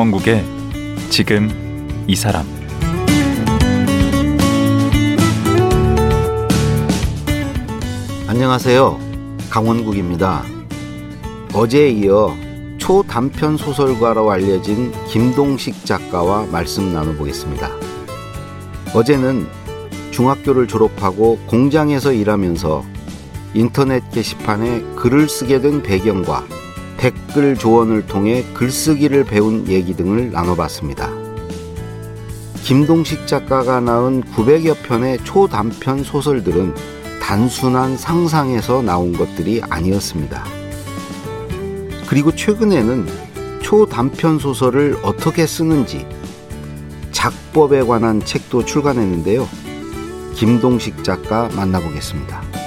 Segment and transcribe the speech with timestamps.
[0.00, 0.42] 강원국의
[1.10, 1.50] 지금
[2.06, 2.46] 이 사람
[8.26, 8.98] 안녕하세요.
[9.50, 10.42] 강원국입니다.
[11.52, 12.34] 어제에 이어
[12.78, 17.68] 초단편 소설가로 알려진 김동식 작가와 말씀 나눠보겠습니다.
[18.94, 19.46] 어제는
[20.12, 22.84] 중학교를 졸업하고 공장에서 일하면서
[23.52, 26.46] 인터넷 게시판에 글을 쓰게 된 배경과
[27.00, 31.10] 댓글 조언을 통해 글쓰기를 배운 얘기 등을 나눠봤습니다.
[32.62, 36.74] 김동식 작가가 낳은 900여 편의 초단편 소설들은
[37.22, 40.44] 단순한 상상에서 나온 것들이 아니었습니다.
[42.06, 43.06] 그리고 최근에는
[43.62, 46.06] 초단편 소설을 어떻게 쓰는지
[47.12, 49.48] 작법에 관한 책도 출간했는데요.
[50.34, 52.59] 김동식 작가 만나보겠습니다.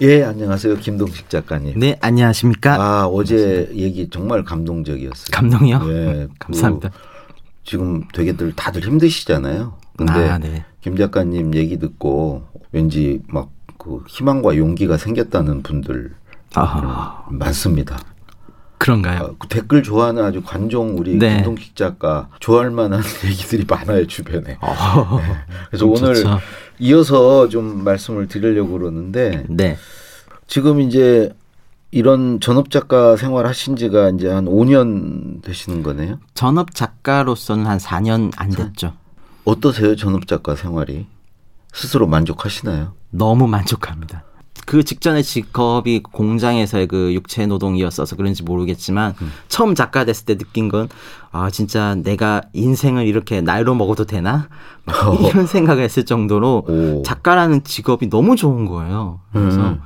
[0.00, 0.76] 예, 안녕하세요.
[0.76, 1.78] 김동식 작가님.
[1.78, 2.74] 네, 안녕하십니까?
[2.74, 5.26] 아, 어제 얘기 정말 감동적이었어요.
[5.32, 5.80] 감동이요?
[5.88, 6.28] 예.
[6.38, 6.90] 감사합니다.
[6.90, 6.98] 그
[7.64, 9.74] 지금 되게들 다들 힘드시잖아요.
[9.96, 10.64] 근데 아, 네.
[10.80, 16.14] 김 작가님 얘기 듣고 왠지 막 그 희망과 용기가 생겼다는 분들
[16.54, 17.98] 아, 많습니다.
[18.78, 19.18] 그런가요?
[19.22, 21.36] 아, 그 댓글 좋아하는 아주 관종 우리 네.
[21.36, 24.58] 김동식 작가 좋아할 만한 얘기들이 많아요 주변에.
[24.60, 25.20] 어,
[25.68, 26.38] 그래서 그럼 오늘 좋죠.
[26.78, 29.76] 이어서 좀 말씀을 드리려고 그러는데 네.
[30.46, 31.30] 지금 이제
[31.90, 36.18] 이런 전업 작가 생활 하신 지가 이제 한 5년 되시는 거네요.
[36.34, 38.94] 전업 작가로서는 한 4년 안 됐죠.
[39.44, 41.06] 어떠세요 전업 작가 생활이?
[41.72, 42.92] 스스로 만족하시나요?
[43.10, 44.24] 너무 만족합니다.
[44.66, 49.30] 그 직전의 직업이 공장에서의 그 육체 노동이었어서 그런지 모르겠지만 음.
[49.48, 50.88] 처음 작가 됐을 때 느낀 건
[51.30, 54.48] 아 진짜 내가 인생을 이렇게 날로 먹어도 되나
[54.84, 57.02] 막 이런 생각을 했을 정도로 오.
[57.04, 59.20] 작가라는 직업이 너무 좋은 거예요.
[59.32, 59.80] 그래서 음.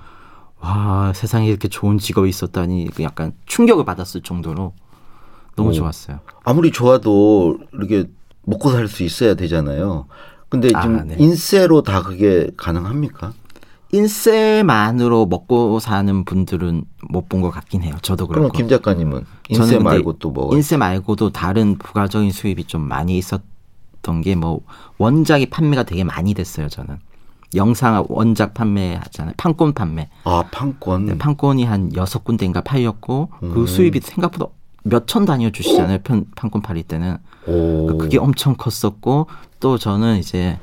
[0.60, 4.72] 와 세상에 이렇게 좋은 직업이 있었다니 그 약간 충격을 받았을 정도로
[5.56, 5.72] 너무 오.
[5.72, 6.20] 좋았어요.
[6.44, 8.04] 아무리 좋아도 이렇게
[8.44, 10.06] 먹고 살 수 있어야 되잖아요.
[10.48, 11.16] 근데 아, 지금 네.
[11.18, 13.32] 인세로 다 그게 가능합니까?
[13.92, 17.94] 인셀만으로 먹고 사는 분들은 못 본 것 같긴 해요.
[18.02, 18.56] 저도 그럼 그렇고.
[18.58, 20.54] 김 작가님은 근데 말고 또 뭐?
[20.54, 24.60] 인세 말고도 다른 부가적인 수입이 좀 많이 있었던 게 뭐
[24.98, 26.68] 원작이 판매가 되게 많이 됐어요.
[26.68, 26.98] 저는
[27.54, 29.34] 영상 원작 판매하잖아요.
[29.36, 30.08] 판권 판매.
[30.24, 31.06] 아 판권.
[31.06, 33.52] 네, 판권이 한 여섯 군데인가 팔렸고 음.
[33.54, 34.46] 그 수입이 생각보다
[34.84, 35.98] 몇 천 단위로 주시잖아요.
[36.02, 37.98] 편, 판권 팔릴 때는 오.
[37.98, 39.26] 그게 엄청 컸었고
[39.60, 40.58] 또 저는 이제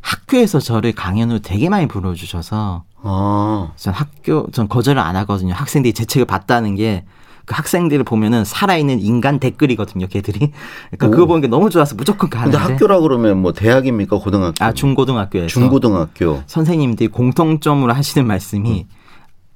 [0.00, 3.72] 학교에서 저를 강연으로 되게 많이 불러주셔서 아.
[3.76, 5.54] 전 학교 전 거절을 안 하거든요.
[5.54, 7.04] 학생들이 제 책을 봤다는 게
[7.46, 10.06] 그 학생들을 보면은 살아있는 인간 댓글이거든요.
[10.06, 10.52] 걔들이.
[10.90, 11.10] 그러니까 오.
[11.10, 12.74] 그거 보는 게 너무 좋아서 무조건 근데 가는데.
[12.74, 14.64] 학교라 그러면 뭐 대학입니까 고등학교?
[14.64, 16.44] 아 중고등학교에서 중고등학교.
[16.46, 18.94] 선생님들이 공통점으로 하시는 말씀이 음.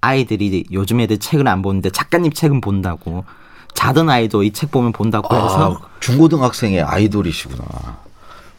[0.00, 3.24] 아이들이 요즘 애들 책을 안 보는데 작가님 책은 본다고.
[3.74, 7.64] 자던 아이도 이 책 보면 본다고 해서 아, 중고등학생의 아이돌이시구나.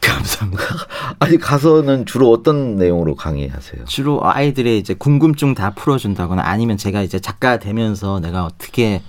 [0.05, 0.63] 감사합니다.
[1.19, 3.85] 아니 가서는 주로 어떤 내용으로 강의하세요?
[3.85, 9.01] 주로 아이들의 이제 궁금증 다 풀어준다거나 아니면 제가 이제 작가 되면서 내가 어떻게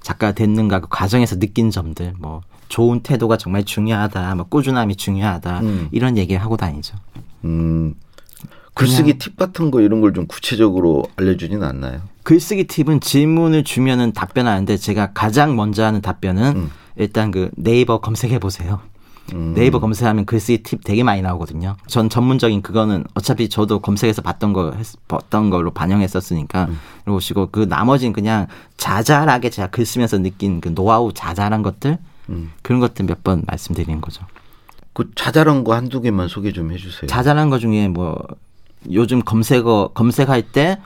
[0.00, 5.88] 작가 됐는가 그 과정에서 느낀 점들 뭐 좋은 태도가 정말 중요하다, 뭐 꾸준함이 중요하다 음.
[5.90, 6.96] 이런 얘기 하고 다니죠.
[7.44, 7.94] 음.
[8.74, 12.00] 글쓰기 팁 같은 거 이런 걸 좀 구체적으로 알려주지는 않나요?
[12.22, 16.70] 글쓰기 팁은 질문을 주면은 답변하는데 제가 가장 먼저 하는 답변은 음.
[16.96, 18.80] 일단 그 네이버 검색해 보세요.
[19.32, 19.54] 음.
[19.54, 21.76] 네이버 검색하면 글쓰기 팁 되게 많이 나오거든요.
[21.86, 26.78] 전 전문적인 그거는 어차피 저도 검색해서 봤던 거 했, 봤던 걸로 반영했었으니까 음.
[27.04, 28.46] 그러시고 그 나머지는 그냥
[28.76, 31.98] 자잘하게 제가 글 쓰면서 느낀 그 노하우 자잘한 것들
[32.28, 32.52] 음.
[32.62, 34.24] 그런 것들 몇 번 말씀드리는 거죠.
[34.92, 37.06] 그 자잘한 거 한두 개만 소개 좀 해주세요.
[37.06, 38.18] 자잘한 거 중에 뭐
[38.90, 40.78] 요즘 검색어 검색할 때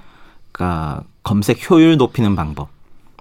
[0.53, 2.69] 그러니까 검색 효율 높이는 방법.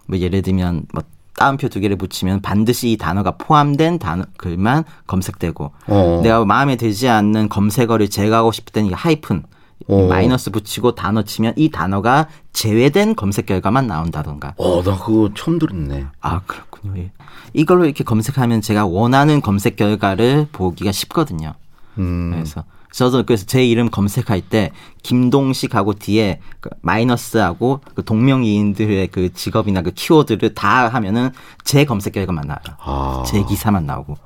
[0.07, 1.03] 뭐 예를 들면 뭐
[1.35, 6.19] 따옴표 두 개를 붙이면 반드시 이 단어가 포함된 단어 글만 검색되고 어.
[6.23, 9.43] 내가 마음에 들지 않는 검색어를 제거하고 싶을 때는 이 하이픈
[9.87, 10.07] 어.
[10.07, 14.53] 마이너스 붙이고 단어 치면 이 단어가 제외된 검색 결과만 나온다던가.
[14.57, 16.05] 어, 나 그거 처음 들었네.
[16.21, 16.93] 아 그렇군요.
[16.97, 17.11] 예.
[17.53, 21.53] 이걸로 이렇게 검색하면 제가 원하는 검색 결과를 보기가 쉽거든요.
[21.97, 22.31] 음.
[22.33, 29.81] 그래서 저도 그래서 제 이름 검색할 때 김동식하고 뒤에 그 마이너스하고 그 동명이인들의 그 직업이나
[29.81, 31.31] 그 키워드를 다 하면은
[31.63, 32.77] 제 검색 결과만 나와요.
[32.79, 33.23] 아.
[33.25, 34.17] 제 기사만 나오고.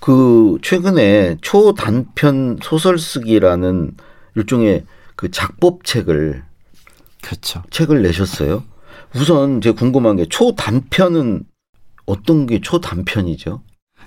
[0.00, 3.92] 그 최근에 초단편 소설 쓰기라는
[4.34, 4.84] 일종의
[5.14, 6.42] 그 작법책을
[7.22, 7.62] 그렇죠.
[7.70, 8.64] 책을 내셨어요.
[9.14, 11.44] 우선 제가 궁금한 게 초단편은
[12.06, 13.62] 어떤 게 초단편이죠?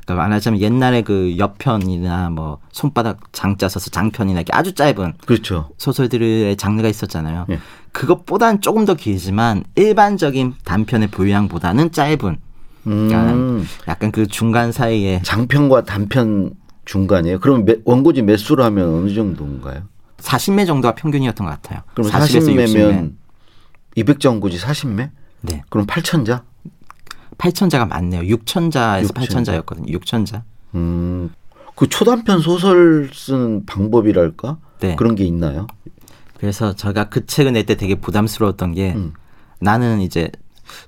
[0.06, 5.70] 그러니까 말하자면 옛날에 그 옆편이나 뭐 손바닥 장자 써서 장편이나 이렇게 아주 짧은 그렇죠.
[5.78, 7.46] 소설들의 장르가 있었잖아요.
[7.50, 7.60] 예.
[7.94, 12.38] 그것보다는 조금 더 길지만 일반적인 단편의 분량보다는 짧은
[12.84, 16.52] 그러니까 음, 약간 그 중간 사이에 장편과 단편
[16.86, 17.40] 중간이에요.
[17.40, 19.84] 그럼 매- 원고지 매수를 하면 어느 정도인가요?
[20.18, 21.82] 40매 정도가 평균이었던 것 같아요.
[21.94, 22.66] 그럼 40에서 60매.
[22.66, 23.12] 40매면
[23.96, 25.12] 200자 원고지 40매?
[25.42, 25.64] 네.
[25.70, 26.42] 그럼 8천자?
[27.38, 28.22] 8천자가 많네요.
[28.38, 29.64] 6천자에서 6천자.
[29.66, 30.00] 8천자였거든요.
[30.02, 30.42] 6천자.
[30.76, 31.32] 음,
[31.76, 34.58] 그 초단편 소설 쓰는 방법이랄까?
[34.80, 34.96] 네.
[34.96, 35.68] 그런 게 있나요?
[36.38, 39.14] 그래서 제가 그 책을 낼 때 되게 부담스러웠던 게 음.
[39.60, 40.30] 나는 이제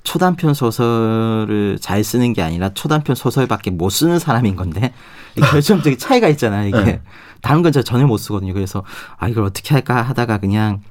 [0.04, 4.94] 초단편 소설을 잘 쓰는 게 아니라 초단편 소설밖에 못 쓰는 사람인 건데
[5.38, 6.68] 이 결정적인 차이가 있잖아요.
[6.68, 7.02] 이게 네.
[7.42, 8.54] 다른 건 제가 전혀 못 쓰거든요.
[8.54, 8.84] 그래서
[9.18, 10.82] 아 이걸 어떻게 할까 하다가 그냥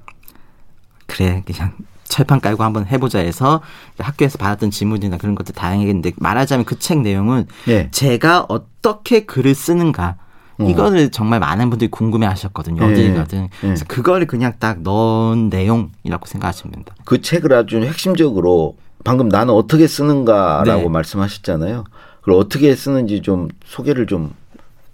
[1.06, 1.72] 그래 그냥
[2.14, 3.60] 철판 깔고 한번 해보자 해서
[3.98, 7.88] 학교에서 받았던 질문이나 그런 것도 다양했는데 말하자면 그 책 내용은 예.
[7.90, 10.16] 제가 어떻게 글을 쓰는가
[10.58, 10.64] 어.
[10.68, 12.86] 이거를 정말 많은 분들이 궁금해 하셨거든요.
[12.86, 12.92] 예.
[12.92, 13.44] 어딜 가든.
[13.44, 13.48] 예.
[13.60, 16.94] 그래서 그거를 그냥 딱 넣은 내용이라고 생각하시면 됩니다.
[17.04, 20.88] 그 책을 아주 핵심적으로 방금 나는 어떻게 쓰는가라고 네.
[20.88, 21.84] 말씀하셨잖아요.
[22.20, 24.32] 그걸 어떻게 쓰는지 좀 소개를 좀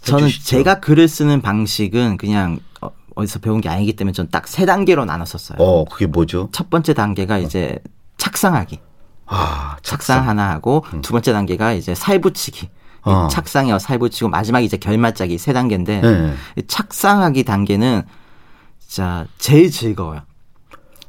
[0.03, 0.47] 저는 해주시죠.
[0.47, 2.61] 제가 글을 쓰는 방식은 그냥
[3.17, 5.57] 어, 어디서 배운 게 아니기 때문에 저는 딱 세 단계로 나눴었어요.
[5.59, 6.49] 어 그게 뭐죠?
[6.53, 7.79] 첫 번째 단계가 이제
[8.19, 8.79] 착상하기.
[9.27, 12.67] 아 착상 하나 하고 두 번째 단계가 이제 살붙이기.
[12.67, 12.71] 이
[13.09, 13.29] 어.
[13.29, 16.35] 착상이와 살붙이고 마지막에 이제 결말짜기 세 단계인데 네.
[16.57, 18.03] 이 착상하기 단계는
[18.79, 20.21] 진짜 제일 즐거워요.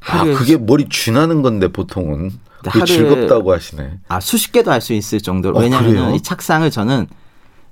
[0.08, 2.32] 아 그게 머리 쥐나는 건데 보통은
[2.64, 4.00] 그게 하루에- 즐겁다고 하시네.
[4.08, 5.58] 아, 수십 개도 할 수 있을 정도로.
[5.58, 6.16] 어, 왜냐하면 그래요?
[6.16, 7.08] 이 착상을 저는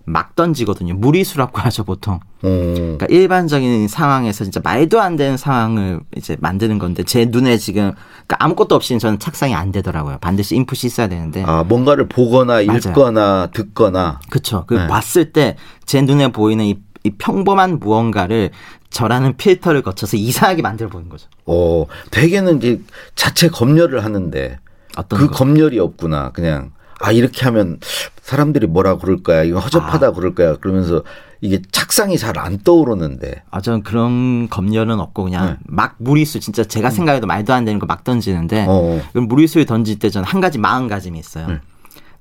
[0.10, 0.96] 막 던지거든요.
[0.96, 2.16] 무리수라고 하죠, 보통.
[2.16, 2.20] 어.
[2.42, 7.92] 그러니까 일반적인 상황에서 진짜 말도 안 되는 상황을 이제 만드는 건데 제 눈에 지금
[8.26, 10.18] 그러니까 아무것도 없이는 저는 착상이 안 되더라고요.
[10.20, 11.44] 반드시 인풋이 있어야 되는데.
[11.46, 12.78] 아 뭔가를 보거나 맞아요.
[12.78, 14.64] 읽거나 듣거나 그쵸.
[14.68, 14.88] 그 네.
[14.88, 18.52] 봤을 때 제 눈에 보이는 이, 이 평범한 무언가를
[18.92, 21.28] 저라는 필터를 거쳐서 이상하게 만들어 보는 거죠.
[21.46, 22.80] 어 대개는 이제
[23.16, 24.60] 자체 검열을 하는데
[24.98, 25.34] 어떤 그 거?
[25.34, 26.32] 검열이 없구나.
[26.32, 27.80] 그냥 아 이렇게 하면
[28.22, 29.44] 사람들이 뭐라 그럴 거야.
[29.44, 30.12] 이거 허접하다 아.
[30.12, 30.56] 그럴 거야.
[30.58, 31.04] 그러면서
[31.42, 33.44] 이게 착상이 잘 안 떠오르는데.
[33.50, 35.58] 아, 저는 그런 검열은 없고 그냥 네.
[35.66, 39.02] 막 무리수 진짜 제가 생각해도 말도 안 되는 거 막 던지는데 어.
[39.14, 41.48] 그럼 무리수를 던질 때 저는 한 가지 마음가짐이 있어요.
[41.48, 41.60] 네.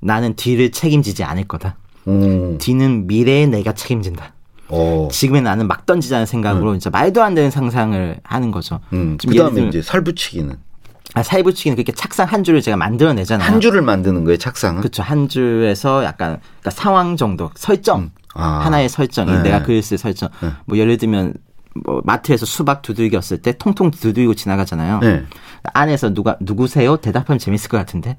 [0.00, 1.76] 나는 뒤를 책임지지 않을 거다.
[2.06, 2.56] 음.
[2.58, 4.32] 뒤는 미래에 내가 책임진다.
[4.68, 5.08] 어.
[5.10, 8.80] 지금의 나는 막 던지자는 생각으로 진짜 말도 안 되는 상상을 하는 거죠.
[8.92, 9.18] 음.
[9.18, 10.56] 좀그 예를 다음에 들면 이제 살붙이기는
[11.14, 13.46] 아, 살붙이기는 그렇게 착상 한 줄을 제가 만들어내잖아요.
[13.48, 14.36] 한 줄을 만드는 거예요.
[14.36, 14.80] 착상은.
[14.80, 15.02] 그렇죠.
[15.02, 18.60] 한 줄에서 약간 그러니까 상황 정도 설정 아.
[18.64, 19.42] 하나의 설정 네.
[19.42, 20.28] 내가 글을 쓸 설정
[20.66, 21.34] 뭐 예를 들면
[21.84, 24.98] 뭐 마트에서 수박 두들겼을 때 통통 두들기고 지나가잖아요.
[25.00, 25.24] 네.
[25.74, 26.96] 안에서 누가 누구세요?
[26.98, 28.16] 대답하면 재밌을 것 같은데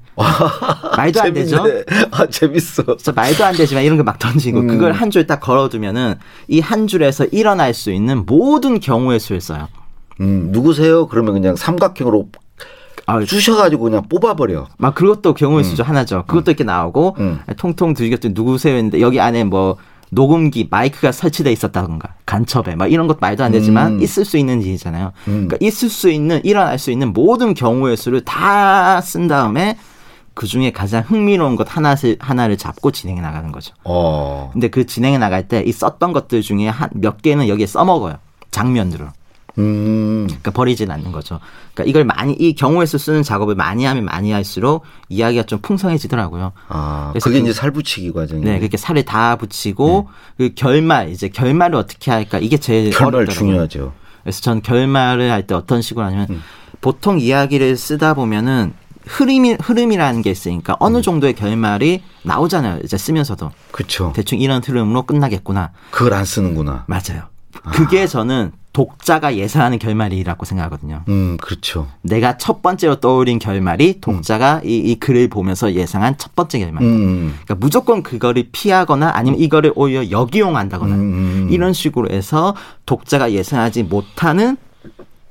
[0.96, 1.56] 말도 안 되죠.
[1.62, 1.84] 재밌네.
[2.10, 2.82] 아 재밌어.
[2.96, 4.66] 진짜 말도 안 되지만 이런 거 막 던지고 음.
[4.66, 6.16] 그걸 한 줄 딱 걸어두면은
[6.48, 9.68] 이 한 줄에서 일어날 수 있는 모든 경우의 수를 써요.
[10.20, 11.06] 음 누구세요?
[11.06, 12.28] 그러면 그냥 삼각형으로
[13.10, 14.66] 아, 쑤셔가지고 그냥 뽑아버려.
[14.78, 16.24] 막 그것도 경우의 수죠 하나죠.
[16.26, 17.40] 그것도 이렇게 나오고 음.
[17.56, 19.76] 통통 두들겼더니 누구세요 했는데 여기 안에 뭐
[20.12, 24.02] 녹음기 마이크가 설치돼 있었다던가 간첩에 막 이런 것도 말도 안 되지만 음.
[24.02, 25.12] 있을 수 있는 일이잖아요.
[25.28, 25.46] 음.
[25.48, 29.76] 그러니까 있을 수 있는 일어날 수 있는 모든 경우의 수를 다 쓴 다음에
[30.34, 33.74] 그 중에 가장 흥미로운 것 하나를 하나를 잡고 진행해 나가는 거죠.
[33.84, 34.50] 어.
[34.52, 38.16] 근데 그 진행해 나갈 때 이 썼던 것들 중에 한 몇 개는 여기에 써먹어요.
[38.50, 39.06] 장면으로.
[39.60, 40.24] 음.
[40.26, 41.38] 그러니까 버리진 않는 거죠.
[41.74, 46.52] 그러니까 이걸 많이 이 경우의 수 쓰는 작업을 많이 하면 많이 할수록 이야기가 좀 풍성해지더라고요.
[46.68, 48.42] 아 그래서 그게 그- 이제 살 붙이기 과정이.
[48.42, 53.34] 네, 그렇게 살을 다 붙이고 그 결말 이제 결말을 어떻게 할까 이게 제일 결말 어렵더라고요.
[53.52, 53.92] 중요하죠.
[54.22, 56.42] 그래서 전 결말을 할 때 어떤 식으로 하냐면 음.
[56.80, 58.72] 보통 이야기를 쓰다 보면은
[59.06, 61.02] 흐름이 흐름이라는 게 있으니까 어느 음.
[61.02, 62.80] 정도의 결말이 나오잖아요.
[62.84, 64.12] 이제 쓰면서도 그렇죠.
[64.14, 65.70] 대충 이런 흐름으로 끝나겠구나.
[65.90, 66.84] 그걸 안 쓰는구나.
[66.86, 67.22] 맞아요.
[67.72, 71.02] 그게 저는 독자가 예상하는 결말이라고 생각하거든요.
[71.08, 71.88] 음 그렇죠.
[72.02, 76.84] 내가 첫 번째로 떠올린 결말이 독자가 이, 이 글을 보면서 예상한 첫 번째 결말.
[76.84, 77.34] 음.
[77.44, 81.48] 그러니까 무조건 그거를 피하거나 아니면 이거를 오히려 역이용한다거나 음.
[81.50, 82.54] 이런 식으로 해서
[82.86, 84.56] 독자가 예상하지 못하는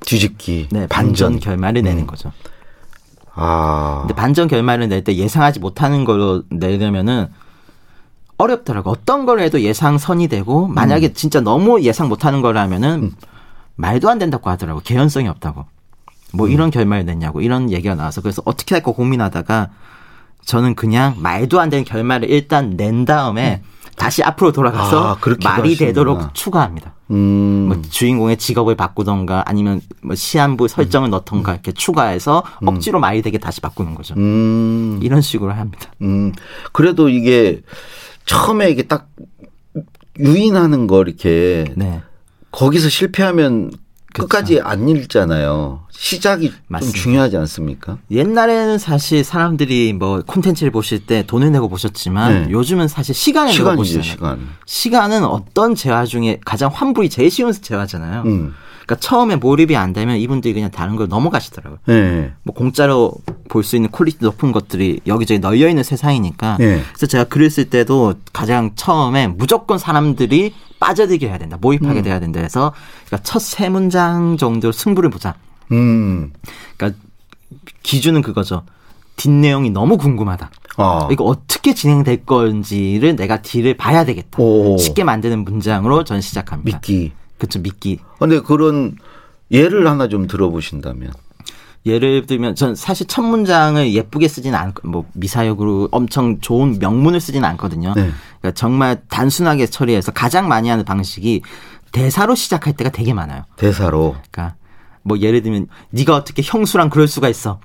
[0.04, 0.68] 뒤집기.
[0.70, 1.40] 네, 반전 반전.
[1.40, 2.32] 결말을 내는 거죠.
[3.34, 4.00] 아.
[4.02, 7.28] 근데 반전 결말을 낼 때 예상하지 못하는 걸로 내려면은
[8.40, 8.90] 어렵더라고.
[8.90, 11.14] 어떤 걸 해도 예상선이 되고 만약에 음.
[11.14, 13.12] 진짜 너무 예상 못하는 거라면은
[13.76, 14.80] 말도 안 된다고 하더라고.
[14.80, 15.64] 개연성이 없다고.
[16.32, 16.52] 뭐 음.
[16.52, 19.70] 이런 결말을 냈냐고 이런 얘기가 나와서 그래서 어떻게 할까 고민하다가
[20.44, 23.62] 저는 그냥 말도 안 되는 결말을 일단 낸 다음에
[23.96, 25.76] 다시 앞으로 돌아가서 아, 말이 하시는구나.
[25.76, 26.94] 되도록 추가합니다.
[27.10, 27.66] 음.
[27.68, 33.60] 뭐 주인공의 직업을 바꾸던가 아니면 뭐 시한부 설정을 넣던가 이렇게 추가해서 억지로 말이 되게 다시
[33.60, 34.14] 바꾸는 거죠.
[34.16, 34.98] 음.
[35.02, 35.90] 이런 식으로 합니다.
[36.00, 36.32] 음.
[36.72, 37.60] 그래도 이게
[38.30, 39.08] 처음에 이게 딱
[40.20, 42.00] 유인하는 거 이렇게 네.
[42.52, 43.72] 거기서 실패하면
[44.12, 44.26] 그쵸.
[44.28, 45.86] 끝까지 안 읽잖아요.
[45.90, 46.96] 시작이 맞습니다.
[46.96, 47.98] 좀 중요하지 않습니까?
[48.10, 52.50] 옛날에는 사실 사람들이 뭐 콘텐츠를 보실 때 돈을 내고 보셨지만 네.
[52.52, 54.12] 요즘은 사실 시간을 내고 시간이죠, 보시잖아요.
[54.12, 54.48] 시간.
[54.64, 58.22] 시간은 어떤 재화 중에 가장 환불이 제일 쉬운 재화잖아요.
[58.26, 58.54] 음.
[58.90, 61.78] 그러니까 처음에 몰입이 안 되면 이분들이 그냥 다른 걸 넘어가시더라고요.
[61.86, 62.32] 네.
[62.42, 63.12] 뭐 공짜로
[63.48, 66.56] 볼 수 있는 quality 높은 것들이 여기저기 널려 있는 세상이니까.
[66.58, 66.82] 네.
[66.88, 72.40] 그래서 제가 글을 쓸 때도 가장 처음에 무조건 사람들이 빠져들게 해야 된다, 몰입하게 돼야 된다
[72.40, 72.72] 해서
[73.06, 75.34] 그러니까 첫 세 문장 정도로 승부를 보자.
[75.70, 76.32] 음.
[76.76, 77.00] 그러니까
[77.84, 78.62] 기준은 그거죠.
[79.16, 80.50] 뒷내용이 너무 궁금하다.
[80.78, 81.08] 아.
[81.12, 84.42] 이거 어떻게 진행될 건지를 내가 뒤를 봐야 되겠다.
[84.42, 84.76] 오.
[84.78, 86.78] 쉽게 만드는 문장으로 전 시작합니다.
[86.78, 87.12] 믿기.
[87.40, 87.98] 그쵸, 믿기.
[88.20, 88.96] 근데 그런
[89.50, 91.12] 예를 하나 좀 들어보신다면.
[91.86, 97.48] 예를 들면 전 사실 첫 문장을 예쁘게 쓰지는 않고 뭐 미사역으로 엄청 좋은 명문을 쓰지는
[97.50, 97.94] 않거든요.
[97.96, 98.10] 네.
[98.40, 101.40] 그러니까 정말 단순하게 처리해서 가장 많이 하는 방식이
[101.90, 103.44] 대사로 시작할 때가 되게 많아요.
[103.56, 104.16] 대사로.
[104.30, 104.56] 그러니까
[105.02, 107.60] 뭐 예를 들면 네가 어떻게 형수랑 그럴 수가 있어.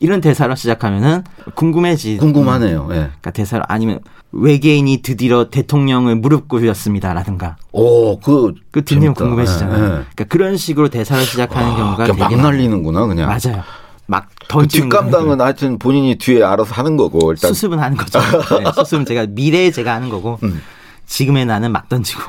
[0.00, 1.22] 이런 대사로 시작하면은
[1.54, 2.16] 궁금해지.
[2.18, 2.88] 궁금하네요.
[2.90, 2.94] 예.
[2.94, 4.00] 그러니까 대사로 아니면
[4.32, 8.54] 외계인이 드디어 대통령을 무릎 꿇렸습니다라든가 오, 그.
[8.72, 9.12] 그 재밌다.
[9.14, 9.78] 궁금해지잖아요.
[9.78, 9.88] 예, 예.
[9.90, 12.42] 그러니까 그런 식으로 대사를 시작하는 경우가 그냥 되게 막.
[12.42, 13.28] 날리는구나, 그냥.
[13.28, 13.62] 맞아요.
[14.06, 15.42] 막그 던지는 뒷감당은 거예요.
[15.42, 17.52] 하여튼 본인이 뒤에 알아서 하는 거고, 일단.
[17.54, 18.18] 수습은 하는 거죠.
[18.62, 20.60] 네, 수습은 제가 미래에 제가 하는 거고 음.
[21.06, 22.22] 지금의 나는 막 던지고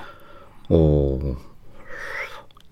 [0.69, 1.35] 오.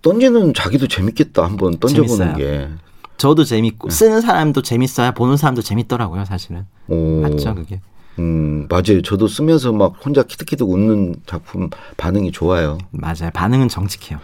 [0.01, 1.43] 던지는 자기도 재밌겠다.
[1.43, 2.35] 한번 던져보는 재밌어요.
[2.37, 2.69] 게.
[3.17, 6.25] 저도 재밌고 쓰는 사람도 재밌어야 보는 사람도 재밌더라고요.
[6.25, 7.21] 사실은 오.
[7.21, 7.79] 맞죠 그게.
[8.19, 9.01] 음, 맞아요.
[9.03, 12.77] 저도 쓰면서 막 혼자 키득키득 웃는 작품 반응이 좋아요.
[12.91, 13.31] 맞아요.
[13.33, 14.19] 반응은 정직해요.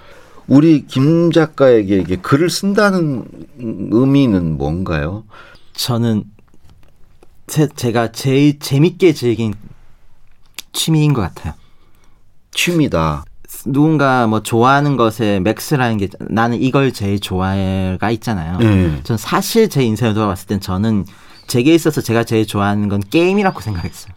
[0.48, 3.26] 우리 김 작가에게 이게 글을 쓴다는
[3.60, 5.24] 의미는 뭔가요?
[5.74, 6.24] 저는
[7.48, 9.54] 제, 제가 제일 재밌게 즐긴
[10.72, 11.54] 취미인 것 같아요.
[12.52, 13.26] 취미다.
[13.66, 18.58] 누군가 뭐 좋아하는 것에 맥스라는 게 나는 이걸 제일 좋아해가 있잖아요.
[18.60, 19.00] 네.
[19.04, 21.06] 전 사실 제 인생을 돌아봤을 땐 저는
[21.48, 24.14] 제게 있어서 제가 제일 좋아하는 건 게임이라고 생각했어요.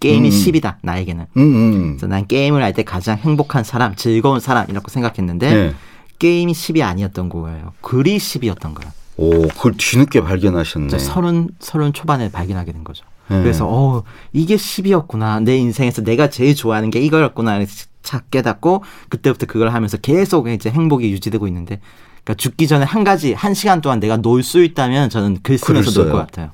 [0.00, 0.32] 게임이 음.
[0.32, 1.26] 10이다 나에게는.
[1.36, 1.86] 음, 음.
[1.90, 5.74] 그래서 난 게임을 할 때 가장 행복한 사람, 즐거운 사람이라고 생각했는데 네.
[6.18, 7.72] 게임이 10이 아니었던 거예요.
[7.82, 8.92] 글이 10이었던 거예요.
[9.16, 10.88] 오, 그걸 뒤늦게 발견하셨네.
[10.88, 13.04] 저 서른 서른 초반에 발견하게 된 거죠.
[13.30, 13.42] 네.
[13.42, 15.42] 그래서 어 이게 10이었구나.
[15.42, 17.56] 내 인생에서 내가 제일 좋아하는 게 이거였구나.
[17.58, 17.72] 이렇게
[18.02, 21.80] 착 깨닫고 그때부터 그걸 하면서 계속 이제 행복이 유지되고 있는데
[22.24, 26.02] 그러니까 죽기 전에 한 가지 한 시간 동안 내가 놀 수 있다면 저는 글 쓰면서
[26.02, 26.18] 놀 것?
[26.18, 26.50] 같아요.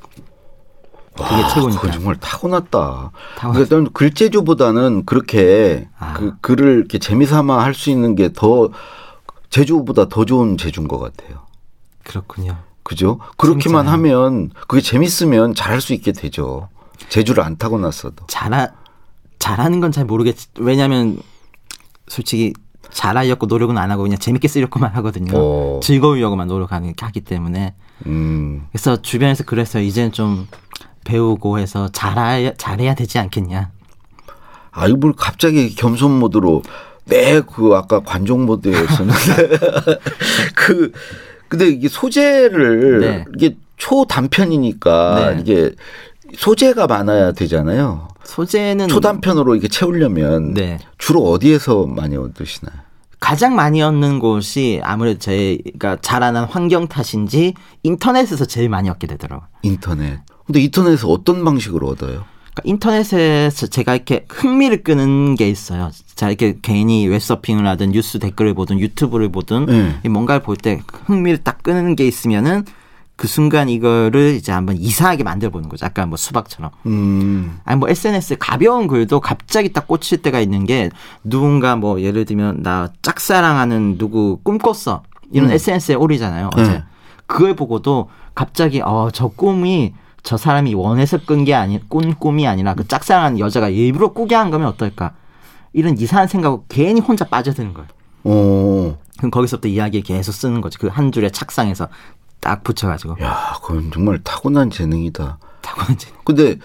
[1.18, 1.80] 와, 그게 최고니까.
[1.80, 3.10] 그거 정말 타고났다.
[3.38, 6.12] 타고났- 그러니까 저는 글재주보다는 그렇게 아.
[6.12, 8.70] 그 글을 이렇게 재미삼아 할 수 있는 게더
[9.48, 11.46] 재주보다 더 좋은 재주인 것 같아요.
[12.04, 12.56] 그렇군요.
[12.86, 13.18] 그죠?
[13.36, 13.90] 그렇게만 재밌잖아요.
[13.92, 16.68] 하면 그게 재밌으면 잘할 수 있게 되죠.
[17.08, 18.24] 재주를 안 타고 났어도.
[18.28, 18.68] 잘하
[19.40, 20.36] 잘하는 건 잘 모르겠.
[20.60, 21.18] 왜냐하면
[22.06, 22.52] 솔직히
[22.92, 25.32] 잘하려고 노력은 안 하고 그냥 재밌게 쓰려고만 하거든요.
[25.34, 25.80] 어.
[25.82, 27.74] 즐거우려고만 노력하는 하기 때문에
[28.06, 28.66] 음.
[28.70, 29.82] 그래서 주변에서 그랬어요.
[29.82, 30.46] 이제는 좀
[31.04, 33.70] 배우고 해서 잘해야 잘해야 되지 않겠냐.
[34.70, 36.62] 아, 이걸 갑자기 겸손 모드로
[37.06, 39.58] 매그 아까 관종 모드였었는데
[40.54, 40.92] 그
[41.48, 43.24] 근데 이게 소재를 네.
[43.36, 45.40] 이게 초단편이니까 네.
[45.40, 45.72] 이게
[46.34, 48.08] 소재가 많아야 되잖아요.
[48.24, 50.78] 소재는 초단편으로 이렇게 채우려면 네.
[50.98, 52.86] 주로 어디에서 많이 얻으시나요?
[53.20, 59.48] 가장 많이 얻는 곳이 아무래도 제가 자라난 환경 탓인지 인터넷에서 제일 많이 얻게 되더라고요.
[59.62, 60.20] 인터넷.
[60.44, 62.24] 근데 인터넷에서 어떤 방식으로 얻어요?
[62.56, 65.90] 그러니까 인터넷에서 제가 이렇게 흥미를 끄는 게 있어요.
[66.14, 69.94] 자 이렇게 괜히 웹서핑을 하든 뉴스 댓글을 보든 유튜브를 보든 네.
[70.04, 72.64] 이 뭔가를 볼 때 흥미를 딱 끄는 게 있으면은
[73.16, 75.84] 그 순간 이거를 이제 한번 이상하게 만들어 보는 거죠.
[75.86, 76.70] 아까 뭐 수박처럼.
[76.86, 77.58] 음.
[77.64, 80.90] 아니 뭐 SNS 가벼운 글도 갑자기 딱 꽂힐 때가 있는 게
[81.24, 86.82] 누군가 뭐 예를 들면 나 짝사랑하는 누구 꿈꿨어 이런 SNS에 올리잖아요 어제 네.
[87.26, 89.92] 그걸 보고도 갑자기 어 저 꿈이
[90.26, 94.66] 저 사람이 원해서 꾼게 아니 꾼 꿈이 아니라 그 짝사랑하는 여자가 일부러 꾸게 한 거면
[94.66, 95.14] 어떨까
[95.72, 97.88] 이런 이상한 생각을 괜히 혼자 빠져드는 거예요.
[98.24, 98.98] 어.
[99.18, 100.80] 그럼 거기서부터 이야기 계속 쓰는 거죠.
[100.80, 101.86] 그한 줄에 착상해서
[102.40, 105.38] 딱 붙여가지고 야, 그건 정말 타고난 재능이다.
[105.62, 106.56] 타고 이제 근데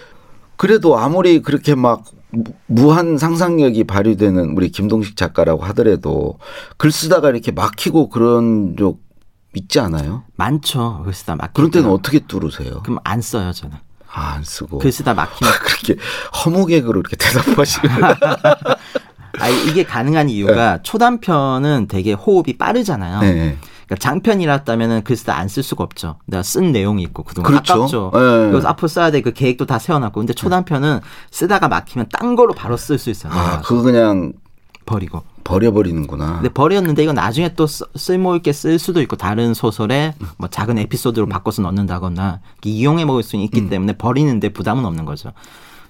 [0.57, 6.39] 그래도 아무리 그렇게 막 무- 무한 상상력이 발휘되는 우리 김동식 작가라고 하더라도
[6.77, 8.97] 글 쓰다가 이렇게 막히고 그런 적
[9.53, 10.23] 있지 않아요?
[10.35, 11.01] 많죠.
[11.03, 12.81] 글 쓰 다 막히면 그런 때는 어떻게 뚫으세요?
[12.83, 13.75] 그럼 안 써요 저는.
[14.13, 14.79] 아, 안 쓰고.
[14.79, 15.95] 글 쓰 다 막히면 그렇게
[16.45, 18.01] 허무개그로 이렇게 대답하시면
[19.39, 23.19] 아 이게 가능한 이유가 초단편은 되게 호흡이 빠르잖아요.
[23.21, 23.57] 네.
[23.87, 26.17] 그러니까 장편이랐다면은 글 쓰 다 안 쓸 수가 없죠.
[26.27, 27.73] 내가 쓴 내용이 있고 그동안 그렇죠.
[27.73, 28.11] 아깝죠.
[28.15, 28.19] 예.
[28.51, 32.77] 그래서 앞으로 써야 될 그 계획도 다 세워놨고 근데 초단편은 쓰다가 막히면 딴 걸로 바로
[32.77, 33.33] 쓸 수 있어요.
[33.33, 34.33] 아, 그거 그냥
[34.85, 35.23] 버리고.
[35.43, 36.33] 버려버리는구나.
[36.35, 40.77] 근데 버렸는데 이건 나중에 또 쓰- 쓸모 있게 쓸 수도 있고 다른 소설에 뭐 작은
[40.77, 45.31] 에피소드로 바꿔서 넣는다거나 이용해 먹을 수는 있기 때문에 버리는데 부담은 없는 거죠.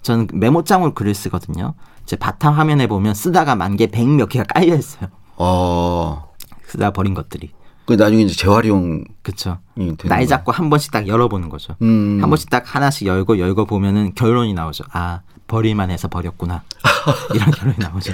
[0.04, 1.74] 저는 메모장으로 글을 쓰거든요.
[2.06, 5.10] 제 바탕 화면에 보면 쓰다가 만 개, 백 몇 개가 깔려 있어요.
[5.38, 6.30] 어,
[6.68, 7.52] 쓰다 버린 것들이.
[7.86, 9.04] 그 나중에 이제 재활용.
[9.22, 9.58] 그렇죠.
[10.06, 10.26] 날.
[10.28, 11.76] 잡고 한 번씩 딱 열어보는 거죠.
[11.82, 12.20] 음.
[12.22, 14.86] 한 번씩 딱 하나씩 열고 열고 보면은 결론이 나오죠.
[14.92, 16.64] 아 버릴만 해서 버렸구나.
[17.36, 18.14] 이런 결론이 나오죠.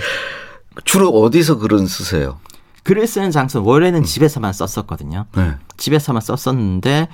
[0.85, 2.39] 주로 어디서 글은 쓰세요?
[2.83, 5.25] 글을 쓰는 장소 원래는 집에서만 썼었거든요.
[5.35, 5.55] 네.
[5.77, 7.09] 집에서만 썼었는데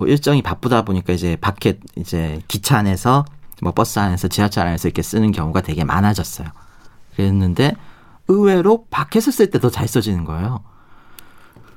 [0.00, 3.24] 어, 일정이 바쁘다 보니까 이제 밖에 이제 기차 안에서
[3.62, 6.48] 뭐 버스 안에서 지하철 안에서 이렇게 쓰는 경우가 되게 많아졌어요.
[7.16, 7.74] 그랬는데
[8.28, 10.60] 의외로 밖에서 쓸 때 더 잘 써지는 거예요.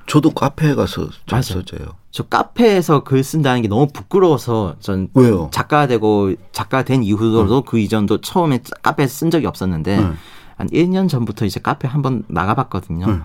[0.06, 1.42] 저도 카페에 가서 잘.
[1.42, 1.94] 써져요.
[2.10, 5.48] 저 카페에서 글 쓴다는 게 너무 부끄러워서 전 왜요?
[5.52, 10.18] 작가가 되고 작가가 된 이후로도 그 이전도 처음에 카페에서 쓴 적이 없었는데 음.
[10.62, 13.06] 한 1년 전부터 이제 카페 한번 나가봤거든요.
[13.06, 13.22] 음.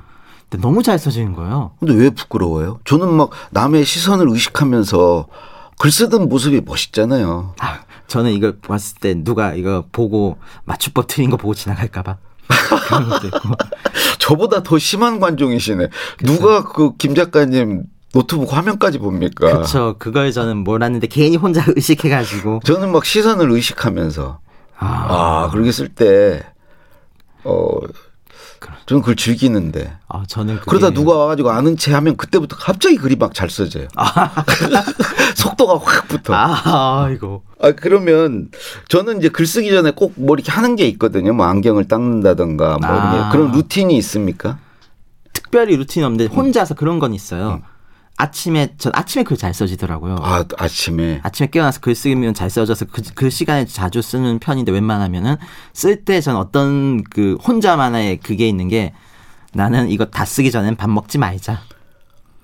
[0.50, 1.72] 근데 너무 잘 써지는 거예요.
[1.80, 2.80] 근데 왜 부끄러워요?
[2.84, 5.28] 저는 막 남의 시선을 의식하면서
[5.78, 7.54] 글 쓰던 모습이 멋있잖아요.
[7.60, 12.18] 아, 저는 이걸 봤을 때 누가 이거 보고 맞춤법 틀린 거 보고 지나갈까봐
[14.18, 15.90] 저보다 더 심한 관종이시네.
[16.24, 19.46] 누가 그 김 작가님 노트북 화면까지 봅니까?
[19.46, 19.96] 그렇죠.
[20.00, 24.40] 그걸 저는 몰랐는데 괜히 혼자 의식해가지고 저는 막 시선을 의식하면서
[24.80, 26.42] 아, 아, 그렇게 쓸 때
[27.44, 27.68] 어,
[28.88, 29.94] 저는 그걸 즐기는데.
[30.08, 33.88] 아, 저는 그러다 누가 와가지고 아는 체 하면 그때부터 갑자기 글이 막 잘 써져요.
[35.36, 36.34] 속도가 확 붙어.
[36.34, 36.62] 아.
[36.66, 37.44] 아, 아이고
[37.78, 38.50] 그러면
[38.90, 41.34] 저는 이제 글 쓰기 전에 꼭 뭐 이렇게 하는 게 있거든요.
[41.34, 43.30] 뭐 안경을 닦는다던가 뭐 아.
[43.32, 44.58] 그런 루틴이 있습니까?
[45.34, 47.62] 특별히 루틴 없는데 혼자서 그런 건 있어요.
[48.18, 50.18] 아침에 전 아침에 글 잘 써지더라고요.
[50.22, 55.36] 아 아침에 아침에 깨어나서 글 쓰면 잘 써져서 그, 그 시간에 자주 쓰는 편인데 웬만하면은
[55.74, 58.94] 쓸 때 전 어떤 그 혼자만의 그게 있는 게
[59.54, 61.62] 나는 이거 다 쓰기 전엔 밥 먹지 말자.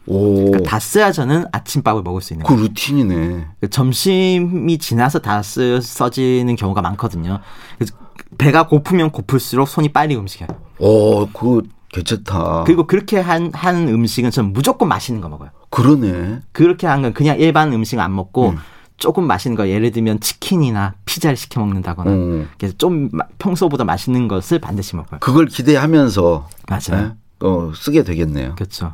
[0.05, 0.45] 오.
[0.51, 2.67] 그러니까 다 써야 저는 아침밥을 먹을 수 있는 그 거예요.
[2.67, 3.47] 루틴이네.
[3.61, 7.39] 그 점심이 지나서 다 쓰, 써지는 경우가 많거든요.
[7.77, 7.95] 그래서
[8.37, 10.49] 배가 고프면 고플수록 손이 빨리 움직여요.
[10.79, 11.61] 오, 그
[11.93, 12.63] 괜찮다.
[12.65, 15.49] 그리고 그렇게 한, 한 음식은 저는 무조건 맛있는 거 먹어요.
[15.69, 16.39] 그러네.
[16.51, 18.57] 그렇게 한 건 그냥 일반 음식 안 먹고 음.
[18.97, 22.49] 조금 맛있는 거 예를 들면 치킨이나 피자를 시켜 먹는다거나 음.
[22.57, 25.19] 그래서 좀 마- 평소보다 맛있는 것을 반드시 먹어요.
[25.19, 27.03] 그걸 기대하면서 맞아요.
[27.05, 27.45] 예?
[27.45, 28.55] 어, 쓰게 되겠네요.
[28.55, 28.93] 그렇죠.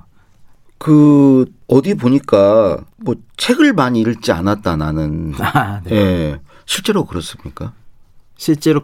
[0.78, 5.34] 그 어디 보니까 뭐 책을 많이 읽지 않았다 나는.
[5.40, 5.92] 아, 네.
[5.96, 6.40] 예.
[6.66, 7.74] 실제로 그렇습니까?
[8.38, 8.82] 실제로.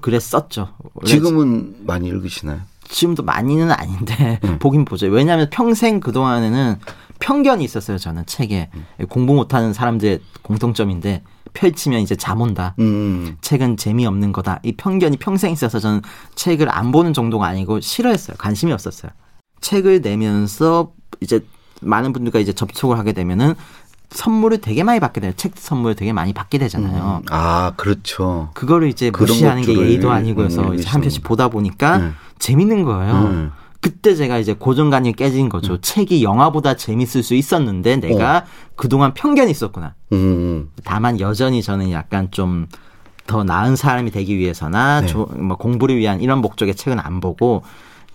[0.94, 2.60] 원래 지금은 많이 읽으시나요?
[2.96, 4.58] 지금도 많이는 아닌데 음.
[4.58, 5.08] 보긴 보죠.
[5.08, 6.78] 왜냐하면 평생 그 동안에는
[7.20, 7.98] 편견이 있었어요.
[7.98, 8.86] 저는 책에 음.
[9.10, 11.22] 공부 못하는 사람들의 공통점인데
[11.54, 12.74] 펼치면 이제 잠 온다.
[12.80, 13.36] 음.
[13.42, 14.62] 책은 재미없는 거다.
[14.64, 16.04] 이 편견이 평생 있어서 저는
[16.36, 18.38] 책을 안 보는 정도가 아니고 싫어했어요.
[18.38, 19.12] 관심이 없었어요.
[19.60, 21.46] 책을 내면서 이제
[21.82, 23.56] 많은 분들과 이제 접촉을 하게 되면은
[24.12, 25.32] 선물을 되게 많이 받게 돼요.
[25.36, 27.22] 책 선물을 되게 많이 받게 되잖아요.
[27.30, 28.50] 아, 그렇죠.
[28.54, 31.24] 그거를 이제 무시하는 게 예의도 아니고 해서 음, 이제 한 편씩.
[31.24, 32.12] 보다 보니까 네.
[32.40, 33.14] 재밌는 거예요.
[33.14, 33.52] 음.
[33.82, 35.80] 그때 제가 이제 고정관념이 깨진 거죠.
[35.80, 39.94] 책이 영화보다 재밌을 수 있었는데 내가 그동안 편견이 있었구나.
[40.12, 40.70] 음.
[40.84, 42.68] 다만 여전히 저는 약간 좀
[43.28, 45.08] 더 나은 사람이 되기 위해서나 네.
[45.08, 47.64] 조- 뭐 공부를 위한 이런 목적의 책은 안 보고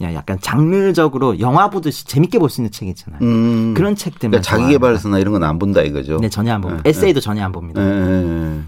[0.00, 3.20] 그냥 약간 장르적으로 영화 보듯이 재밌게 볼 수 있는 책 있잖아요.
[3.20, 3.74] 음.
[3.74, 6.18] 그런 책들만 그러니까 자기개발서나 이런 건 안 본다 이거죠.
[6.20, 6.82] 네, 전혀 안 봅니다.
[6.82, 7.82] 네, 에세이도 전혀 안 봅니다.
[7.82, 8.60] 예, 예, 예.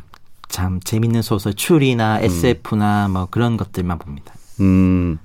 [0.48, 4.34] 참 재밌는 소설 추리나 SF나 뭐 그런 것들만 봅니다.
[4.60, 5.18] 음.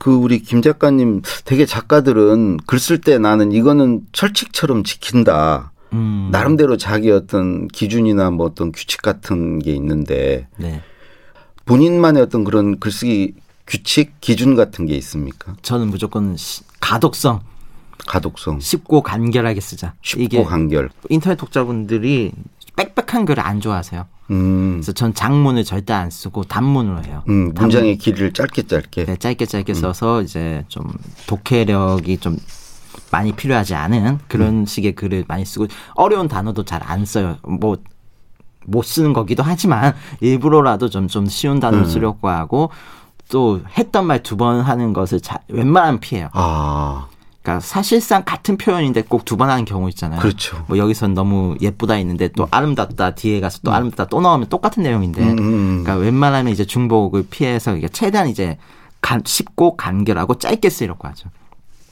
[0.00, 5.70] 그 우리 김 작가님 되게 작가들은 글 쓸 때 나는 이거는 철칙처럼 지킨다.
[5.92, 6.30] 음.
[6.32, 10.82] 나름대로 자기 어떤 기준이나 뭐 어떤 규칙 같은 게 있는데 네.
[11.66, 13.34] 본인만의 어떤 그런 글쓰기
[13.70, 15.54] 규칙, 기준 같은 게 있습니까?
[15.62, 17.40] 저는 무조건 시- 가독성,
[18.06, 19.94] 가독성, 쉽고 간결하게 쓰자.
[20.02, 20.90] 쉽고 이게 간결.
[21.08, 22.32] 인터넷 독자분들이
[22.74, 24.06] 빽빽한 글을 안 좋아하세요.
[24.30, 27.22] 음, 그래서 전 장문을 절대 안 쓰고 단문으로 해요.
[27.28, 29.04] 음 문장의 길이를 짧게 짧게.
[29.04, 30.84] 네, 짧게 짧게 써서 이제 좀
[31.28, 32.36] 독해력이 좀
[33.12, 37.38] 많이 필요하지 않은 그런 식의 글을 많이 쓰고 어려운 단어도 잘 안 써요.
[37.42, 42.70] 뭐못 쓰는 거기도 하지만 일부러라도 좀 좀 쉬운 단어를 쓰려고 하고
[43.30, 46.28] 또 했던 말 두 번 하는 것을 자, 웬만하면 피해요.
[46.32, 47.06] 아,
[47.42, 50.20] 그러니까 사실상 같은 표현인데 꼭 두 번 하는 경우 있잖아요.
[50.20, 50.64] 그렇죠.
[50.68, 55.22] 뭐 여기선 너무 예쁘다 있는데 또 아름답다 뒤에 가서 또 아름답다 또 나오면 똑같은 내용인데
[55.22, 55.82] 음, 음.
[55.84, 58.58] 그러니까 웬만하면 이제 중복을 피해서 최대한 이제
[59.00, 61.28] 간, 쉽고 간결하고 짧게 쓰려고 하죠.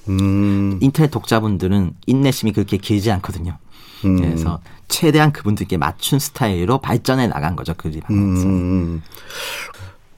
[0.09, 0.79] 음.
[0.83, 3.57] 인터넷 독자분들은 인내심이 그렇게 길지 않거든요.
[4.05, 4.17] 음.
[4.17, 8.47] 그래서 최대한 그분들께 맞춘 스타일로 발전해 나간 거죠 글이 방에서.
[8.47, 9.03] 음.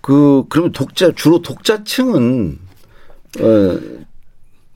[0.00, 2.58] 그 그러면 독자 주로 독자층은
[3.40, 3.78] 어,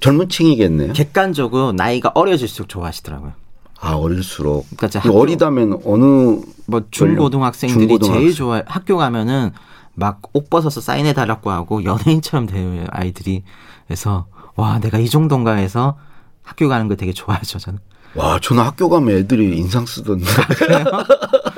[0.01, 0.93] 젊은 층이겠네요.
[0.93, 3.33] 객관적으로 나이가 어려질수록 좋아하시더라고요.
[3.81, 8.21] 아 어릴수록 그러니까 학교- 어리다면 어느 뭐 중고등학생들이 중고등학생.
[8.23, 9.51] 제일 좋아 학교 가면은
[9.95, 13.45] 막 옷 벗어서 사인해 달라고 하고 연예인처럼 돼요 아이들이
[13.87, 15.97] 그래서 와 내가 이 정도인가 해서
[16.43, 17.79] 학교 가는 거 되게 좋아하죠 저는
[18.17, 20.25] 와 저는 학교 가면 애들이 인상 쓰던데.
[20.25, 21.05] 어,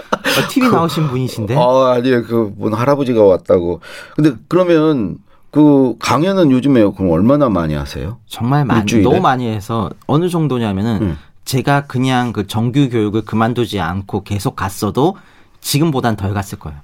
[0.48, 3.80] TV 나오신 분이신데 아 아니에요 그뭔 할아버지가 왔다고.
[4.14, 5.18] 근데 그러면
[5.50, 8.18] 그 강연은 요즘에 그럼 얼마나 많이 하세요?
[8.26, 9.04] 정말 많이 일주일에?
[9.04, 11.18] 너무 많이 해서 어느 정도냐면은 음.
[11.44, 15.16] 제가 그냥 그 정규 교육을 그만두지 않고 계속 갔어도
[15.60, 16.78] 지금보단 덜 갔을 거예요.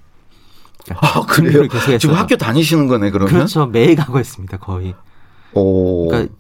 [0.97, 1.69] 아 그래요?
[1.99, 2.15] 지금.
[2.15, 3.33] 학교 다니시는 거네 그러면?
[3.33, 4.95] 그렇죠 매일 가고 있습니다 거의.
[5.55, 6.09] 오.
[6.09, 6.33] 그러니까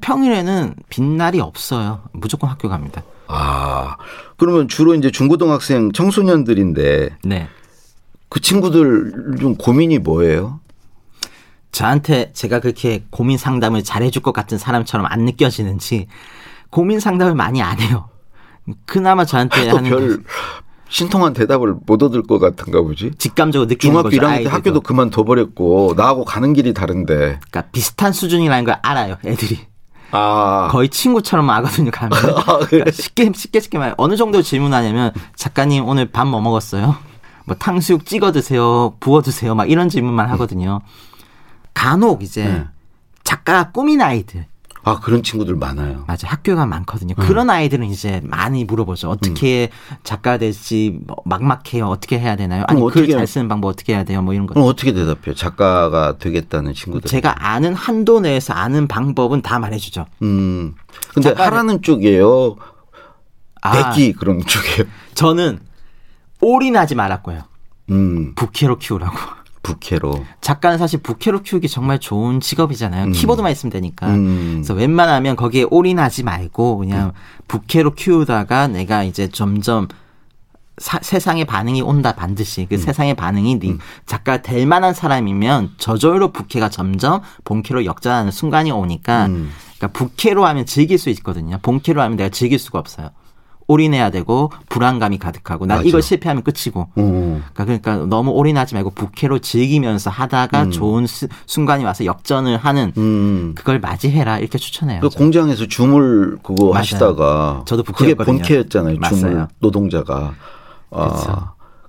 [0.00, 2.02] 평일에는 빈 날이 없어요.
[2.12, 3.02] 무조건 학교 갑니다.
[3.26, 3.96] 아
[4.36, 7.48] 그러면 주로 이제 중고등학생 청소년들인데 네.
[8.28, 10.60] 그 친구들 좀 고민이 뭐예요?
[11.72, 16.06] 저한테 제가 그렇게 고민 상담을 잘해줄 것 같은 사람처럼 안 느껴지는지
[16.70, 18.08] 고민 상담을 많이 안 해요.
[18.86, 20.18] 그나마 저한테 또 하는 별
[20.88, 23.10] 신통한 대답을 못 얻을 것 같은가 보지?
[23.18, 24.20] 직감적으로 느끼는 중학교 거죠.
[24.20, 24.48] 1학년 때.
[24.48, 27.14] 학교도 그만둬버렸고 나하고 가는 길이 다른데.
[27.14, 29.16] 그러니까 비슷한 수준이라는 걸 알아요.
[29.24, 29.58] 애들이
[30.16, 30.68] 아.
[30.70, 31.90] 거의 친구처럼 하거든요.
[31.90, 32.10] 가면
[32.66, 32.66] 그래?
[32.68, 36.96] 그러니까 쉽게 쉽게 쉽게 말 어느 정도 질문하냐면 작가님 오늘 밥 뭐 먹었어요?
[37.46, 40.80] 뭐 탕수육 찍어 드세요, 부어 드세요, 막 이런 질문만 하거든요.
[41.74, 42.64] 간혹 이제 네.
[43.24, 44.46] 작가가 꾸민 아이들
[44.86, 46.04] 아 그런 친구들 많아요.
[46.06, 47.14] 맞아 학교가 많거든요.
[47.18, 47.26] 음.
[47.26, 49.08] 그런 아이들은 이제 많이 물어보죠.
[49.10, 49.70] 어떻게
[50.02, 51.86] 작가 될지 뭐 막막해요.
[51.86, 52.64] 어떻게 해야 되나요?
[52.68, 54.20] 아니 어떻게- 잘 쓰는 방법 어떻게 해야 돼요?
[54.22, 54.54] 뭐 이런 거.
[54.54, 55.34] 그럼 어떻게 대답해요?
[55.34, 57.08] 작가가 되겠다는 친구들.
[57.08, 60.06] 제가 아는 한도 내에서 아는 방법은 다 말해주죠.
[60.22, 60.74] 음.
[61.14, 62.56] 근데 하라는 쪽이에요.
[63.62, 64.84] 아, 백기 그런 쪽이에요.
[65.14, 65.60] 저는
[66.40, 67.42] 올인하지 말았고요.
[67.90, 68.34] 음.
[68.34, 69.16] 부캐로 키우라고.
[69.64, 70.24] 부캐로.
[70.40, 73.10] 작가는 사실 부캐로 키우기 정말 좋은 직업이잖아요.
[73.10, 74.06] 키보드만 있으면 되니까.
[74.08, 74.50] 음.
[74.58, 77.12] 그래서 웬만하면 거기에 올인하지 말고 그냥
[77.48, 79.88] 부캐로 키우다가 내가 이제 점점
[80.78, 82.66] 사- 세상의 반응이 온다 반드시 음.
[82.68, 89.26] 그 세상의 반응이 네 작가 될 만한 사람이면 저절로 부캐가 점점 본캐로 역전하는 순간이 오니까
[89.26, 89.50] 음.
[89.78, 91.58] 그러니까 부캐로 하면 즐길 수 있거든요.
[91.62, 93.10] 본캐로 하면 내가 즐길 수가 없어요.
[93.66, 95.88] 올인해야 되고 불안감이 가득하고 난 맞아.
[95.88, 97.42] 이걸 실패하면 끝이고 어.
[97.54, 103.52] 그러니까, 그러니까 너무 올인하지 말고 부캐로 즐기면서 하다가 좋은 수- 순간이 와서 역전을 하는 음.
[103.56, 105.00] 그걸 맞이해라 이렇게 추천해요.
[105.00, 106.78] 그 공장에서 주물 그거 맞아요.
[106.78, 108.14] 하시다가 저도 그게.
[108.14, 109.00] 본캐였잖아요.
[109.00, 109.48] 주물 맞아요.
[109.60, 110.34] 노동자가.
[110.90, 111.48] 아, 그쵸.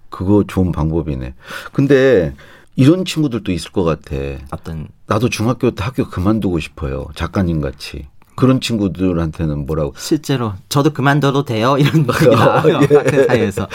[0.10, 1.34] 그거 좋은 방법이네.
[1.74, 2.34] 근데
[2.78, 4.16] 이런 친구들도 있을 것 같아.
[4.52, 7.06] 어떤 나도 중학교 때 학교 그만두고 싶어요.
[7.16, 8.08] 작가님 같이.
[8.36, 9.94] 그런 친구들한테는 뭐라고.
[9.98, 12.88] 실제로 저도 그만둬도 돼요 이런 얘기 나와요 예.
[12.94, 13.68] 같은 사이에서.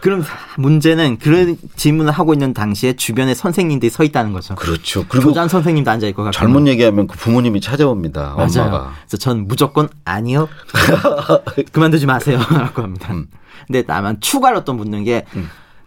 [0.00, 0.22] 그럼
[0.58, 4.54] 문제는 그런 질문을 하고 있는 당시에 주변에 선생님들이 서 있다는 거죠.
[4.54, 5.06] 그렇죠.
[5.08, 6.30] 그리고 교장 선생님도 앉아 있고.
[6.30, 8.34] 잘못 얘기하면 그 부모님이 찾아옵니다.
[8.36, 8.48] 맞아요.
[8.66, 8.92] 엄마가.
[9.06, 10.46] 그래서 전 무조건 아니요.
[11.72, 13.14] 그만두지 마세요라고 합니다.
[13.14, 13.28] 음.
[13.66, 15.24] 근데 다만 추가로 또 묻는 게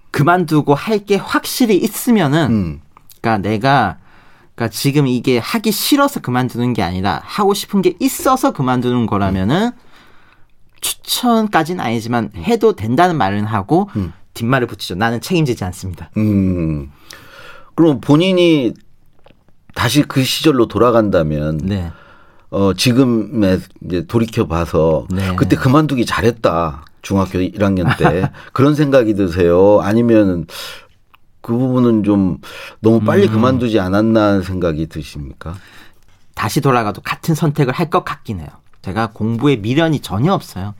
[0.09, 2.81] 그만두고 할 게 확실히 있으면은 음.
[3.21, 3.97] 그러니까 내가
[4.57, 9.69] 그러니까 지금 이게 하기 싫어서 그만두는 게 아니라 하고 싶은 게 있어서 그만두는 거라면은
[10.81, 13.87] 추천까지는 아니지만 해도 된다는 말은 하고
[14.33, 14.95] 뒷말을 붙이죠.
[14.95, 16.09] 나는 책임지지 않습니다.
[16.17, 16.91] 음.
[17.75, 18.73] 그럼 본인이
[19.75, 21.91] 다시 그 시절로 돌아간다면 네.
[22.49, 25.35] 어, 지금에 이제 돌이켜 봐서 네.
[25.35, 26.83] 그때 그만두기 잘했다.
[27.03, 28.31] 중학교 1학년 때.
[28.53, 29.81] 그런 생각이 드세요?
[29.81, 30.47] 아니면
[31.41, 32.39] 그 부분은 좀
[32.81, 33.33] 너무 빨리 음.
[33.33, 35.55] 그만두지 않았나 생각이 드십니까?
[36.35, 38.47] 다시 돌아가도 같은 선택을 할 것 같긴 해요.
[38.81, 40.73] 제가 공부에 미련이 전혀 없어요.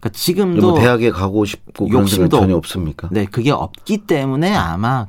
[0.00, 3.08] 그러니까 지금도 뭐 대학에 가고 싶고 욕심도 전혀 없- 없습니까?
[3.10, 5.06] 네, 그게 없기 때문에 아마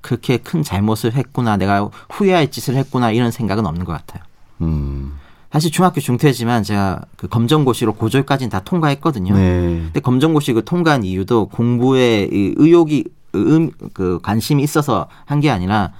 [0.00, 4.22] 그렇게 큰 잘못을 했구나, 내가 후회할 짓을 했구나 이런 생각은 없는 것 같아요.
[4.60, 5.14] 음.
[5.50, 9.34] 사실 중학교 중퇴지만 제가 그 검정고시로 고졸까지는 다 통과했거든요.
[9.34, 9.80] 네.
[9.84, 15.92] 근데 검정고시 그 통과한 이유도 공부에 이 의욕이 음, 그 관심이 있어서 한 게 아니라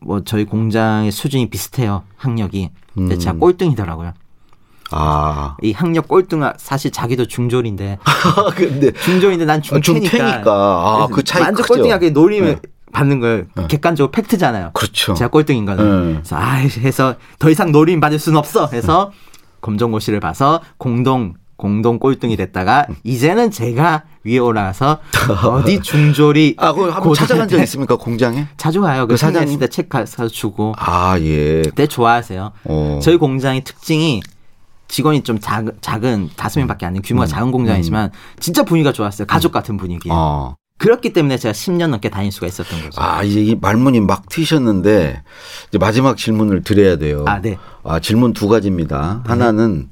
[0.00, 2.70] 뭐 저희 공장의 수준이 비슷해요 학력이.
[2.94, 4.12] 근데 제가 꼴등이더라고요.
[4.90, 5.56] 아.
[5.62, 7.98] 이 학력 꼴등 사실 자기도 중졸인데
[8.54, 10.18] 근데 중졸인데 난 아, 좀 중퇴니까.
[10.32, 10.52] 패니까.
[10.52, 11.74] 아, 그 차이 완전 크죠.
[11.74, 12.68] 꼴등하게 노림을 네.
[12.92, 14.70] 받는 걸 객관적으로 팩트잖아요.
[14.74, 15.14] 그렇죠.
[15.14, 16.06] 제가 꼴등인 거는.
[16.08, 16.12] 네.
[16.14, 18.68] 그래서 아 해서 더 이상 노림 받을 수는 없어.
[18.72, 19.10] 해서
[19.62, 25.00] 검정고시를 봐서 공동 공동 꼴등이 됐다가 이제는 제가 위에 올라가서
[25.52, 28.46] 어디 중졸이 아, 그거 한번 찾아간 적 있습니까 공장에?
[28.56, 29.06] 자주 와요.
[29.06, 29.54] 그그 사장님?
[29.54, 31.62] 사장님 책 가서 주고 아 예.
[31.62, 32.52] 그때 좋아하세요.
[32.64, 33.00] 어.
[33.02, 34.20] 저희 공장의 특징이
[34.88, 39.26] 직원이 좀 작은, 작은 다섯 명밖에 안 되는 규모가 작은 공장이지만 진짜 분위기가 좋았어요.
[39.26, 40.14] 가족 같은 분위기예요.
[40.16, 40.56] 어.
[40.78, 43.00] 그렇기 때문에 제가 10년 넘게 다닐 수가 있었던 거죠.
[43.00, 45.22] 아 이제 이 말문이 막 트이셨는데
[45.68, 47.24] 이제 마지막 질문을 드려야 돼요.
[47.28, 47.56] 아, 네.
[47.84, 49.22] 아, 질문 두 가지입니다.
[49.24, 49.88] 하나는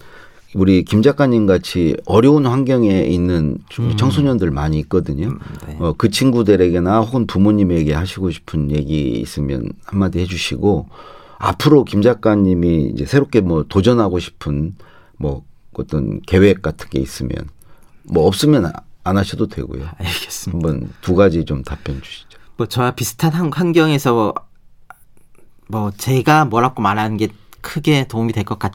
[0.54, 3.56] 우리 김 작가님 같이 어려운 환경에 있는
[3.96, 5.38] 청소년들 많이 있거든요.
[5.66, 5.76] 네.
[5.80, 10.88] 어, 그 친구들에게나 혹은 부모님에게 하시고 싶은 얘기 있으면 한마디 해주시고
[11.38, 14.74] 앞으로 김 작가님이 이제 새롭게 뭐 도전하고 싶은
[15.16, 17.32] 뭐 어떤 계획 같은 게 있으면
[18.04, 18.72] 뭐 없으면 아-
[19.04, 19.88] 안 하셔도 되고요.
[19.98, 20.68] 알겠습니다.
[20.68, 22.38] 한번 두 가지 좀 답변 주시죠.
[22.58, 24.34] 뭐 저와 비슷한 환- 환경에서
[25.68, 27.28] 뭐 제가 뭐라고 말하는 게
[27.62, 28.72] 크게 도움이 될 것 같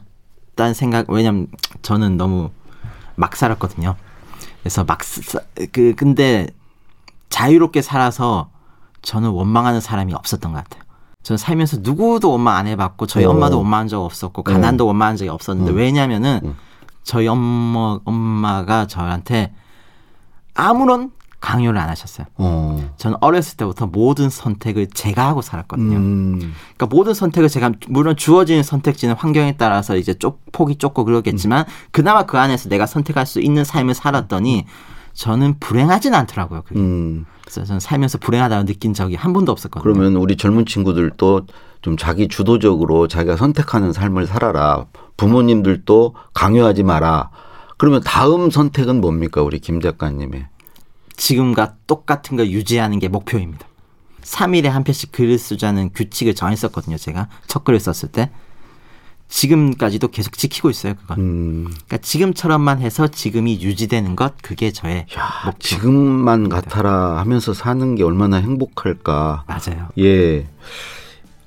[0.58, 1.46] 다는 생각 왜냐면
[1.82, 2.50] 저는 너무
[3.14, 3.94] 막 살았거든요.
[4.60, 4.98] 그래서 막
[5.72, 6.48] 그 근데
[7.30, 8.50] 자유롭게 살아서
[9.02, 10.82] 저는 원망하는 사람이 없었던 것 같아요.
[11.22, 13.30] 저는 살면서 누구도 원망 안 해봤고 저희 어.
[13.30, 16.54] 엄마도 원망한 적 없었고 가난도 원망한 적이 없었는데 왜냐면은
[17.04, 19.54] 저희 엄마 엄마가 저한테
[20.54, 22.26] 아무런 강요를 안 하셨어요.
[22.36, 22.90] 어.
[22.96, 25.96] 저는 어렸을 때부터 모든 선택을 제가 하고 살았거든요.
[25.96, 26.54] 음.
[26.76, 32.26] 그러니까 모든 선택을 제가 물론 주어지는 선택지는 환경에 따라서 이제 쪽 폭이 좁고 그러겠지만 그나마
[32.26, 34.66] 그 안에서 내가 선택할 수 있는 삶을 살았더니
[35.14, 36.62] 저는 불행하진 않더라고요.
[36.62, 36.80] 그게.
[36.80, 37.24] 음.
[37.42, 39.82] 그래서 저는 살면서 불행하다고 느낀 적이 한 번도 없었거든요.
[39.82, 41.46] 그러면 우리 젊은 친구들도
[41.82, 44.86] 좀 자기 주도적으로 자기가 선택하는 삶을 살아라.
[45.16, 47.30] 부모님들도 강요하지 마라.
[47.78, 49.42] 그러면 다음 선택은 뭡니까?
[49.42, 50.46] 우리 김 작가님의.
[51.18, 53.66] 지금과 똑같은 걸 유지하는 게 목표입니다.
[54.22, 56.96] 3일에 한 편씩 글을 쓰자는 규칙을 정했었거든요.
[56.96, 58.30] 제가 첫 글을 썼을 때.
[59.28, 60.94] 지금까지도 계속 지키고 있어요.
[60.94, 61.18] 그건.
[61.18, 61.64] 음.
[61.64, 65.58] 그러니까 지금처럼만 해서 지금이 유지되는 것 그게 저의 야, 목표.
[65.58, 69.44] 지금만 같아라 하면서 사는 게 얼마나 행복할까.
[69.46, 69.88] 맞아요.
[69.98, 70.46] 예.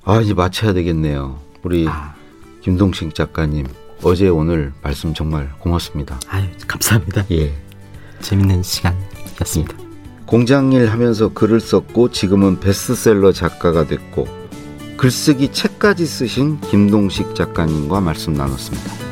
[0.04, 1.40] 아, 이제 마쳐야 되겠네요.
[1.64, 2.14] 우리 아.
[2.60, 3.66] 김동식 작가님.
[4.04, 6.20] 어제 오늘 말씀 정말 고맙습니다.
[6.28, 7.24] 아유 감사합니다.
[7.32, 7.52] 예.
[8.20, 8.96] 재밌는 시간
[9.42, 9.76] 이었습니다.
[10.26, 14.26] 공장 일 하면서 글을 썼고 지금은 베스트셀러 작가가 됐고
[14.96, 19.11] 글쓰기 책까지 쓰신 김동식 작가님과 말씀 나눴습니다.